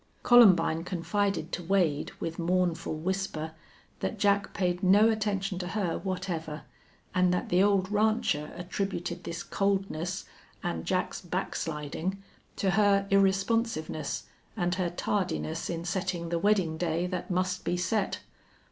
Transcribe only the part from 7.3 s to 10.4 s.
that the old rancher attributed this coldness,